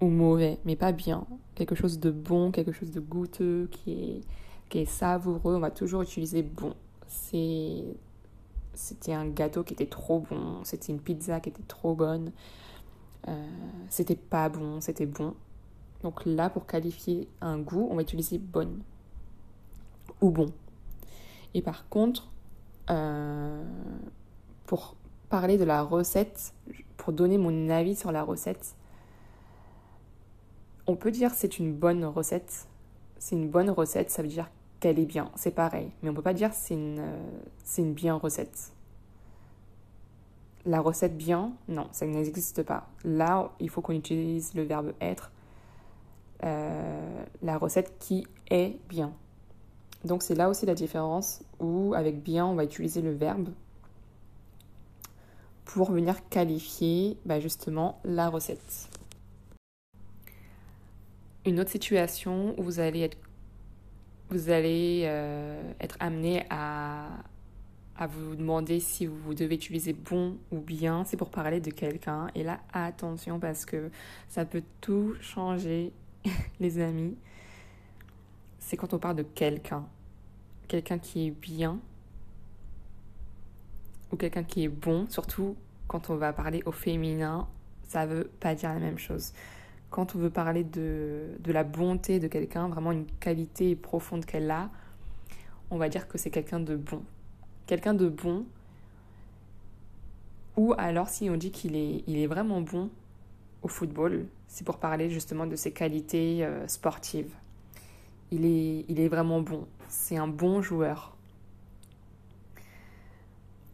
ou 0.00 0.06
mauvais, 0.06 0.58
mais 0.64 0.76
pas 0.76 0.92
bien. 0.92 1.26
Quelque 1.54 1.74
chose 1.74 1.98
de 1.98 2.10
bon, 2.10 2.50
quelque 2.50 2.72
chose 2.72 2.90
de 2.90 3.00
goûteux, 3.00 3.68
qui 3.70 3.92
est, 3.92 4.20
qui 4.68 4.86
savoureux, 4.86 5.56
on 5.56 5.60
va 5.60 5.70
toujours 5.70 6.02
utiliser 6.02 6.42
bon. 6.42 6.74
C'était 7.06 9.12
un 9.12 9.26
gâteau 9.26 9.62
qui 9.62 9.74
était 9.74 9.86
trop 9.86 10.20
bon, 10.20 10.64
c'était 10.64 10.92
une 10.92 11.00
pizza 11.00 11.40
qui 11.40 11.50
était 11.50 11.62
trop 11.66 11.94
bonne, 11.94 12.32
euh, 13.28 13.46
c'était 13.88 14.16
pas 14.16 14.48
bon, 14.48 14.80
c'était 14.80 15.06
bon. 15.06 15.34
Donc 16.02 16.24
là, 16.24 16.48
pour 16.48 16.66
qualifier 16.66 17.28
un 17.40 17.58
goût, 17.58 17.88
on 17.90 17.96
va 17.96 18.02
utiliser 18.02 18.38
bonne 18.38 18.82
ou 20.20 20.30
bon. 20.30 20.46
Et 21.54 21.62
par 21.62 21.88
contre, 21.88 22.28
euh, 22.90 23.62
pour 24.66 24.96
parler 25.28 25.58
de 25.58 25.64
la 25.64 25.82
recette, 25.82 26.54
pour 26.96 27.12
donner 27.12 27.38
mon 27.38 27.68
avis 27.70 27.96
sur 27.96 28.12
la 28.12 28.22
recette, 28.22 28.74
on 30.86 30.96
peut 30.96 31.10
dire 31.10 31.32
c'est 31.34 31.58
une 31.58 31.74
bonne 31.74 32.04
recette. 32.04 32.66
C'est 33.18 33.36
une 33.36 33.48
bonne 33.48 33.70
recette, 33.70 34.10
ça 34.10 34.22
veut 34.22 34.28
dire 34.28 34.50
qu'elle 34.80 34.98
est 34.98 35.06
bien. 35.06 35.30
C'est 35.36 35.50
pareil. 35.50 35.90
Mais 36.02 36.08
on 36.08 36.14
peut 36.14 36.22
pas 36.22 36.34
dire 36.34 36.52
c'est 36.52 36.74
une, 36.74 37.00
euh, 37.00 37.40
c'est 37.64 37.82
une 37.82 37.92
bien 37.92 38.14
recette. 38.14 38.72
La 40.66 40.80
recette 40.80 41.16
bien, 41.16 41.52
non, 41.68 41.88
ça 41.92 42.06
n'existe 42.06 42.62
pas. 42.62 42.88
Là, 43.04 43.50
il 43.60 43.70
faut 43.70 43.80
qu'on 43.80 43.94
utilise 43.94 44.54
le 44.54 44.62
verbe 44.62 44.92
être. 45.00 45.30
Euh, 46.44 47.24
la 47.42 47.58
recette 47.58 47.98
qui 47.98 48.26
est 48.50 48.76
bien. 48.88 49.12
Donc 50.04 50.22
c'est 50.22 50.34
là 50.34 50.48
aussi 50.48 50.64
la 50.66 50.74
différence 50.74 51.42
où 51.58 51.92
avec 51.94 52.22
bien, 52.22 52.46
on 52.46 52.54
va 52.54 52.64
utiliser 52.64 53.02
le 53.02 53.12
verbe 53.12 53.50
pour 55.66 55.90
venir 55.90 56.26
qualifier 56.28 57.18
bah, 57.26 57.38
justement 57.38 58.00
la 58.04 58.28
recette 58.28 58.88
une 61.46 61.60
autre 61.60 61.70
situation 61.70 62.54
où 62.58 62.62
vous 62.62 62.80
allez 62.80 63.02
être, 63.02 63.18
euh, 64.32 65.72
être 65.80 65.96
amené 66.00 66.44
à, 66.50 67.08
à 68.00 68.06
vous 68.06 68.34
demander 68.34 68.80
si 68.80 69.06
vous 69.06 69.34
devez 69.34 69.54
utiliser 69.54 69.92
bon 69.92 70.38
ou 70.50 70.58
bien, 70.58 71.04
c'est 71.04 71.18
pour 71.18 71.30
parler 71.30 71.60
de 71.60 71.70
quelqu'un. 71.70 72.28
Et 72.34 72.42
là, 72.42 72.60
attention 72.72 73.38
parce 73.38 73.66
que 73.66 73.90
ça 74.28 74.44
peut 74.44 74.62
tout 74.80 75.14
changer, 75.20 75.92
les 76.60 76.80
amis. 76.80 77.14
C'est 78.58 78.76
quand 78.76 78.94
on 78.94 78.98
parle 78.98 79.16
de 79.16 79.22
quelqu'un. 79.22 79.86
Quelqu'un 80.66 80.98
qui 80.98 81.26
est 81.26 81.30
bien 81.30 81.78
ou 84.10 84.16
quelqu'un 84.16 84.44
qui 84.44 84.64
est 84.64 84.68
bon, 84.68 85.06
surtout 85.08 85.56
quand 85.86 86.10
on 86.10 86.16
va 86.16 86.32
parler 86.32 86.62
au 86.64 86.72
féminin, 86.72 87.46
ça 87.82 88.06
veut 88.06 88.30
pas 88.40 88.54
dire 88.54 88.72
la 88.72 88.80
même 88.80 88.98
chose 88.98 89.32
quand 89.90 90.14
on 90.14 90.18
veut 90.18 90.30
parler 90.30 90.64
de, 90.64 91.36
de 91.40 91.52
la 91.52 91.64
bonté 91.64 92.20
de 92.20 92.28
quelqu'un, 92.28 92.68
vraiment 92.68 92.92
une 92.92 93.06
qualité 93.06 93.74
profonde 93.74 94.24
qu'elle 94.24 94.50
a, 94.50 94.70
on 95.70 95.78
va 95.78 95.88
dire 95.88 96.06
que 96.08 96.16
c'est 96.16 96.30
quelqu'un 96.30 96.60
de 96.60 96.76
bon. 96.76 97.02
Quelqu'un 97.70 97.94
de 97.94 98.08
bon, 98.08 98.46
ou 100.56 100.74
alors 100.76 101.08
si 101.08 101.30
on 101.30 101.36
dit 101.36 101.52
qu'il 101.52 101.76
est, 101.76 102.26
vraiment 102.26 102.62
bon 102.62 102.90
au 103.62 103.68
football, 103.68 104.26
c'est 104.48 104.64
pour 104.64 104.78
parler 104.78 105.08
justement 105.08 105.46
de 105.46 105.54
ses 105.54 105.70
qualités 105.70 106.44
euh, 106.44 106.66
sportives. 106.66 107.32
Il 108.32 108.44
est, 108.44 108.84
il 108.88 108.98
est 108.98 109.06
vraiment 109.06 109.40
bon, 109.40 109.68
c'est 109.86 110.16
un 110.16 110.26
bon 110.26 110.62
joueur. 110.62 111.16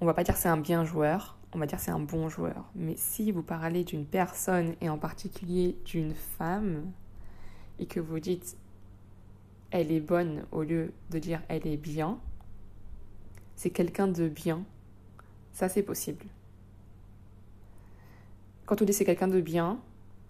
On 0.03 0.05
va 0.05 0.13
pas 0.13 0.25
dire 0.25 0.37
c'est 0.37 0.51
un 0.51 0.59
bien 0.59 0.85
joueur, 0.85 1.39
on 1.55 1.59
va 1.59 1.65
dire 1.65 1.81
c'est 1.81 1.91
un 1.91 1.99
bon 1.99 2.29
joueur. 2.29 2.67
Mais 2.75 2.97
si 2.99 3.33
vous 3.33 3.43
parlez 3.43 3.83
d'une 3.83 4.05
personne 4.05 4.75
et 4.83 4.91
en 4.91 4.99
particulier 4.99 5.75
d'une 5.87 6.13
femme 6.13 6.83
et 7.79 7.87
que 7.87 8.01
vous 8.01 8.21
dites 8.21 8.59
elle 9.71 9.91
est 9.91 10.01
bonne 10.01 10.45
au 10.53 10.65
lieu 10.65 10.93
de 11.09 11.19
dire 11.19 11.41
elle 11.49 11.67
est 11.67 11.79
bien, 11.79 12.19
c'est 13.57 13.71
quelqu'un 13.71 14.07
de 14.07 14.29
bien. 14.29 14.63
Ça 15.53 15.69
c'est 15.69 15.83
possible. 15.83 16.27
Quand 18.67 18.83
on 18.83 18.85
dit 18.85 18.93
c'est 18.93 19.05
quelqu'un 19.05 19.29
de 19.29 19.41
bien, 19.41 19.81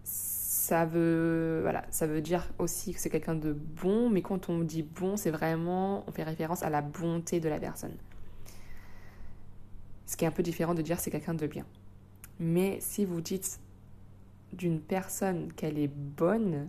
ça 0.04 0.86
veut 0.86 1.60
voilà, 1.62 1.84
ça 1.90 2.06
veut 2.06 2.20
dire 2.20 2.48
aussi 2.58 2.94
que 2.94 3.00
c'est 3.00 3.10
quelqu'un 3.10 3.34
de 3.34 3.52
bon, 3.52 4.08
mais 4.08 4.22
quand 4.22 4.48
on 4.48 4.60
dit 4.60 4.82
bon, 4.82 5.16
c'est 5.16 5.30
vraiment 5.30 6.04
on 6.08 6.12
fait 6.12 6.22
référence 6.22 6.62
à 6.62 6.70
la 6.70 6.82
bonté 6.82 7.40
de 7.40 7.48
la 7.48 7.58
personne. 7.58 7.96
Ce 10.06 10.16
qui 10.16 10.24
est 10.24 10.28
un 10.28 10.32
peu 10.32 10.42
différent 10.42 10.74
de 10.74 10.82
dire 10.82 11.00
c'est 11.00 11.10
quelqu'un 11.10 11.34
de 11.34 11.46
bien. 11.46 11.66
Mais 12.38 12.78
si 12.80 13.04
vous 13.04 13.20
dites 13.20 13.60
d'une 14.52 14.80
personne 14.80 15.52
qu'elle 15.52 15.78
est 15.78 15.88
bonne, 15.88 16.68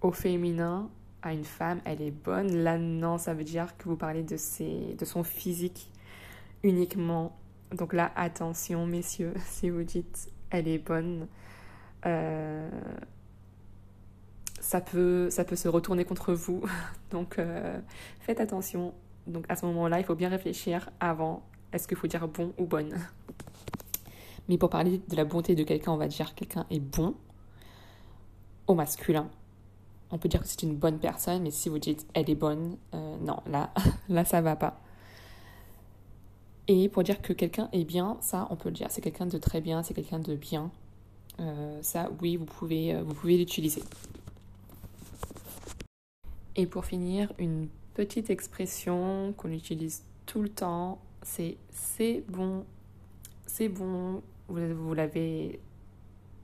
au 0.00 0.12
féminin, 0.12 0.90
à 1.22 1.32
une 1.32 1.44
femme, 1.44 1.80
elle 1.84 2.02
est 2.02 2.10
bonne, 2.10 2.56
là 2.56 2.78
non, 2.78 3.18
ça 3.18 3.34
veut 3.34 3.44
dire 3.44 3.76
que 3.76 3.88
vous 3.88 3.96
parlez 3.96 4.22
de, 4.22 4.36
ses, 4.36 4.94
de 4.98 5.04
son 5.04 5.22
physique 5.22 5.90
uniquement. 6.62 7.36
Donc 7.72 7.92
là, 7.92 8.12
attention, 8.16 8.86
messieurs, 8.86 9.34
si 9.46 9.70
vous 9.70 9.84
dites 9.84 10.30
elle 10.50 10.68
est 10.68 10.78
bonne, 10.78 11.28
euh, 12.04 12.68
ça, 14.60 14.80
peut, 14.80 15.30
ça 15.30 15.44
peut 15.44 15.56
se 15.56 15.68
retourner 15.68 16.04
contre 16.04 16.34
vous. 16.34 16.62
Donc 17.10 17.38
euh, 17.38 17.78
faites 18.20 18.40
attention. 18.40 18.92
Donc 19.26 19.46
à 19.48 19.56
ce 19.56 19.64
moment-là, 19.66 20.00
il 20.00 20.04
faut 20.04 20.16
bien 20.16 20.28
réfléchir 20.28 20.90
avant 21.00 21.42
est-ce 21.72 21.88
qu'il 21.88 21.96
faut 21.96 22.06
dire 22.06 22.28
bon 22.28 22.52
ou 22.58 22.66
bonne? 22.66 22.98
Mais 24.48 24.58
pour 24.58 24.70
parler 24.70 25.00
de 25.08 25.16
la 25.16 25.24
bonté 25.24 25.54
de 25.54 25.62
quelqu'un, 25.62 25.92
on 25.92 25.96
va 25.96 26.08
dire 26.08 26.34
quelqu'un 26.34 26.66
est 26.70 26.80
bon 26.80 27.14
au 28.66 28.74
masculin. 28.74 29.30
On 30.12 30.18
peut 30.18 30.28
dire 30.28 30.40
que 30.40 30.46
c'est 30.46 30.62
une 30.62 30.76
bonne 30.76 30.98
personne, 30.98 31.42
mais 31.42 31.50
si 31.50 31.68
vous 31.68 31.78
dites 31.78 32.06
elle 32.14 32.30
est 32.30 32.36
bonne, 32.36 32.76
euh, 32.94 33.16
non, 33.22 33.38
là, 33.46 33.72
là 34.08 34.24
ça 34.24 34.40
va 34.40 34.54
pas. 34.54 34.80
Et 36.68 36.88
pour 36.88 37.02
dire 37.02 37.20
que 37.20 37.32
quelqu'un 37.32 37.68
est 37.72 37.84
bien, 37.84 38.18
ça 38.20 38.46
on 38.50 38.56
peut 38.56 38.68
le 38.68 38.76
dire, 38.76 38.86
c'est 38.90 39.00
quelqu'un 39.00 39.26
de 39.26 39.38
très 39.38 39.60
bien, 39.60 39.82
c'est 39.82 39.94
quelqu'un 39.94 40.20
de 40.20 40.36
bien. 40.36 40.70
Euh, 41.40 41.78
ça, 41.82 42.10
oui, 42.20 42.36
euh, 42.36 43.02
vous 43.02 43.14
pouvez 43.14 43.38
l'utiliser. 43.38 43.82
Et 46.54 46.66
pour 46.66 46.84
finir, 46.84 47.32
une 47.38 47.68
petite 47.94 48.30
expression 48.30 49.34
qu'on 49.36 49.50
utilise 49.50 50.04
tout 50.26 50.42
le 50.42 50.50
temps 50.50 50.98
c'est 51.22 51.56
c'est 51.70 52.24
bon, 52.28 52.64
c'est 53.46 53.68
bon, 53.68 54.22
vous, 54.48 54.94
l'avez 54.94 55.60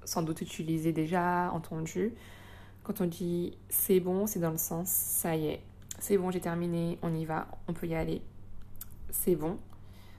sans 0.05 0.23
doute 0.23 0.41
utilisé 0.41 0.93
déjà, 0.93 1.51
entendu. 1.53 2.15
Quand 2.89 3.03
on 3.03 3.07
dit 3.07 3.53
c'est 3.69 4.01
bon, 4.01 4.27
c'est 4.27 4.39
dans 4.39 4.51
le 4.51 4.57
sens 4.57 4.89
ça 4.89 5.37
y 5.37 5.49
est, 5.49 5.61
c'est 5.99 6.17
bon, 6.17 6.31
j'ai 6.31 6.41
terminé, 6.41 6.99
on 7.03 7.15
y 7.15 7.27
va, 7.27 7.47
on 7.67 7.75
peut 7.75 7.87
y 7.87 7.95
aller, 7.95 8.23
c'est 9.11 9.37
bon. 9.37 9.59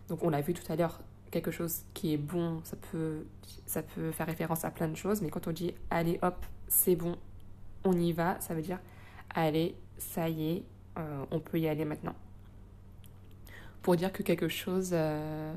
Donc 0.07 0.23
on 0.23 0.29
l'a 0.29 0.41
vu 0.41 0.53
tout 0.53 0.71
à 0.71 0.75
l'heure, 0.75 0.99
quelque 1.31 1.49
chose 1.49 1.81
qui 1.95 2.13
est 2.13 2.17
bon, 2.17 2.61
ça 2.63 2.77
peut, 2.91 3.25
ça 3.65 3.81
peut 3.81 4.11
faire 4.11 4.27
référence 4.27 4.65
à 4.65 4.69
plein 4.69 4.87
de 4.87 4.93
choses, 4.93 5.23
mais 5.23 5.31
quand 5.31 5.47
on 5.47 5.51
dit 5.51 5.73
allez 5.89 6.19
hop, 6.21 6.45
c'est 6.67 6.95
bon, 6.95 7.15
on 7.85 7.93
y 7.93 8.13
va, 8.13 8.39
ça 8.39 8.53
veut 8.53 8.61
dire 8.61 8.77
allez, 9.33 9.75
ça 9.97 10.29
y 10.29 10.51
est, 10.51 10.63
euh, 10.99 11.25
on 11.31 11.39
peut 11.39 11.59
y 11.59 11.67
aller 11.67 11.85
maintenant. 11.85 12.13
Pour 13.81 13.95
dire 13.95 14.13
que 14.13 14.21
quelque 14.21 14.47
chose 14.47 14.91
euh, 14.93 15.55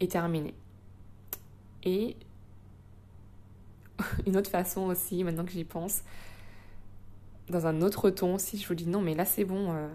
est 0.00 0.12
terminé. 0.12 0.54
Et 1.82 2.16
une 4.26 4.36
autre 4.36 4.50
façon 4.50 4.82
aussi, 4.82 5.24
maintenant 5.24 5.44
que 5.44 5.52
j'y 5.52 5.64
pense, 5.64 6.02
dans 7.50 7.66
un 7.66 7.82
autre 7.82 8.10
ton, 8.10 8.38
si 8.38 8.58
je 8.58 8.66
vous 8.66 8.74
dis 8.74 8.86
non, 8.86 9.00
mais 9.00 9.14
là 9.14 9.24
c'est 9.24 9.44
bon, 9.44 9.72
euh, 9.72 9.88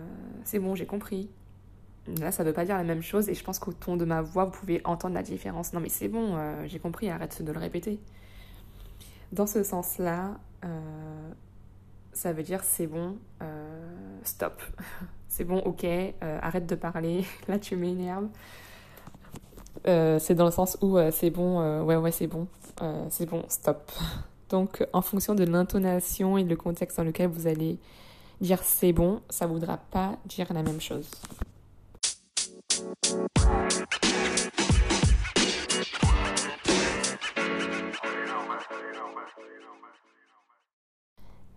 c'est 0.44 0.60
bon, 0.60 0.76
j'ai 0.76 0.86
compris. 0.86 1.30
Là, 2.20 2.32
ça 2.32 2.44
veut 2.44 2.54
pas 2.54 2.66
dire 2.66 2.78
la 2.78 2.84
même 2.84 3.02
chose 3.02 3.30
et 3.30 3.34
je 3.34 3.44
pense 3.44 3.58
qu'au 3.58 3.74
ton 3.74 3.98
de 3.98 4.06
ma 4.06 4.22
voix, 4.22 4.46
vous 4.46 4.52
pouvez 4.52 4.80
entendre 4.86 5.16
la 5.16 5.24
différence. 5.24 5.74
Non, 5.74 5.80
mais 5.80 5.90
c'est 5.90 6.08
bon, 6.08 6.36
euh, 6.36 6.64
j'ai 6.68 6.78
compris, 6.78 7.10
arrête 7.10 7.42
de 7.42 7.52
le 7.52 7.60
répéter. 7.60 8.00
Dans 9.32 9.48
ce 9.48 9.64
sens-là, 9.64 10.38
euh, 10.64 11.32
ça 12.14 12.32
veut 12.32 12.44
dire 12.44 12.64
c'est 12.64 12.86
bon, 12.86 13.18
stop. 14.24 14.62
c'est 15.28 15.46
bon, 15.46 15.60
ok, 15.60 15.86
arrête 16.22 16.68
de 16.68 16.76
parler, 16.76 17.26
là 17.48 17.58
tu 17.58 17.76
m'énerves. 17.76 18.28
C'est 19.84 20.36
dans 20.36 20.46
le 20.46 20.52
sens 20.52 20.78
où 20.82 20.98
c'est 21.12 21.30
bon, 21.30 21.84
ouais, 21.84 21.96
ouais, 21.96 22.12
c'est 22.12 22.28
bon, 22.28 22.48
c'est 23.10 23.26
bon, 23.30 23.44
stop. 23.48 23.92
Donc, 24.50 24.86
en 24.94 25.02
fonction 25.02 25.34
de 25.34 25.44
l'intonation 25.44 26.38
et 26.38 26.44
le 26.44 26.56
contexte 26.56 26.98
dans 26.98 27.04
lequel 27.04 27.28
vous 27.28 27.48
allez 27.48 27.78
dire 28.42 28.60
c'est 28.64 28.94
bon, 28.94 29.22
ça 29.30 29.48
ne 29.48 29.52
voudra 29.52 29.78
pas 29.78 30.18
dire 30.26 30.54
la 30.54 30.62
même 30.62 30.80
chose. 30.82 31.10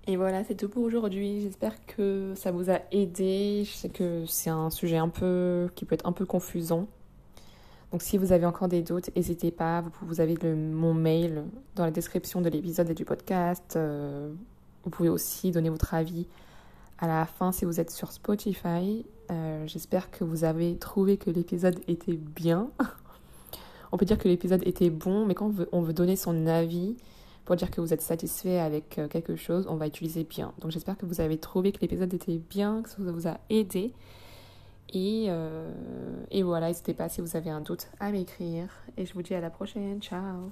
Et 0.07 0.17
voilà, 0.17 0.43
c'est 0.43 0.55
tout 0.55 0.71
pour 0.71 0.85
aujourd'hui. 0.85 1.43
J'espère 1.43 1.85
que 1.85 2.33
ça 2.35 2.51
vous 2.51 2.71
a 2.71 2.81
aidé. 2.93 3.65
Je 3.67 3.73
sais 3.73 3.91
que 3.91 4.25
c'est 4.27 4.49
un 4.49 4.71
sujet 4.71 4.97
un 4.97 5.11
peu 5.11 5.69
qui 5.75 5.85
peut 5.85 5.95
être 5.95 6.07
un 6.07 6.13
peu 6.13 6.25
confusant. 6.25 6.87
Donc 7.93 8.03
si 8.03 8.19
vous 8.19 8.33
avez 8.33 8.45
encore 8.45 8.69
des 8.69 8.83
doutes, 8.83 9.15
n'hésitez 9.17 9.51
pas. 9.51 9.83
Vous, 10.03 10.21
avez 10.21 10.37
mon 10.55 10.93
mail 10.93 11.45
dans 11.75 11.85
la 11.85 11.91
description 11.91 12.41
de 12.41 12.49
l'épisode 12.51 12.91
et 12.91 12.95
du 12.95 13.05
podcast. 13.05 13.75
Euh, 13.77 14.31
vous 14.85 14.91
pouvez 14.91 15.09
aussi 15.09 15.51
donner 15.51 15.71
votre 15.71 15.95
avis 15.95 16.27
à 16.99 17.07
la 17.07 17.25
fin 17.25 17.51
si 17.51 17.65
vous 17.65 17.81
êtes 17.81 17.91
sur 17.91 18.13
Spotify. 18.13 19.07
Euh, 19.31 19.67
j'espère 19.67 20.11
que 20.11 20.25
vous 20.25 20.45
avez 20.45 20.77
trouvé 20.77 21.17
que 21.17 21.31
l'épisode 21.31 21.81
était 21.89 22.17
bien. 22.17 22.69
on 23.93 23.97
peut 23.97 24.05
dire 24.05 24.19
que 24.19 24.29
l'épisode 24.29 24.67
était 24.67 24.91
bon, 24.91 25.25
mais 25.25 25.35
quand 25.35 25.47
on 25.47 25.51
veut, 25.51 25.69
on 25.73 25.81
veut, 25.81 25.95
donner 25.95 26.17
son 26.17 26.47
avis 26.47 26.97
pour 27.47 27.57
dire 27.57 27.71
que 27.71 27.81
vous 27.81 27.95
êtes 27.95 28.03
satisfait 28.03 28.59
avec 28.59 28.99
euh, 28.99 29.09
quelque 29.09 29.35
chose, 29.35 29.67
on 29.67 29.77
va 29.77 29.87
utiliser 29.87 30.25
bien. 30.25 30.53
Donc 30.61 30.73
j'espère 30.73 30.99
que 30.99 31.07
vous 31.07 31.23
avez 31.23 31.39
trouvé 31.39 31.73
que 31.73 31.81
l'épisode 31.81 32.13
était 32.13 32.39
bien, 32.51 32.83
que 32.83 32.91
ça 32.91 32.97
vous 32.99 33.27
a 33.27 33.39
aidé. 33.49 33.95
Et, 34.93 35.27
euh, 35.29 35.71
et 36.31 36.43
voilà, 36.43 36.69
n'hésitez 36.69 36.95
pas 36.95 37.09
si 37.09 37.21
vous 37.21 37.37
avez 37.37 37.51
un 37.51 37.61
doute 37.61 37.89
à 38.01 38.11
m'écrire. 38.11 38.69
Et 38.97 39.07
je 39.07 39.15
vous 39.15 39.23
dis 39.23 39.35
à 39.35 39.41
la 39.41 39.51
prochaine. 39.51 40.01
Ciao 40.01 40.51